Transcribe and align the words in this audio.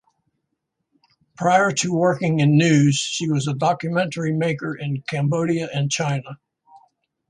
Prior 1.37 1.69
to 1.73 1.93
working 1.93 2.39
in 2.39 2.57
news, 2.57 2.95
she 2.97 3.29
was 3.29 3.47
a 3.47 3.53
documentary 3.53 4.33
maker 4.33 4.73
in 4.75 5.03
Cambodia 5.03 5.69
and 5.71 5.91
China. 5.91 6.39